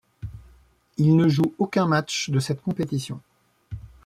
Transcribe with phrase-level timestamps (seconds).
[0.97, 3.21] Il ne joue aucun match de cette compétition.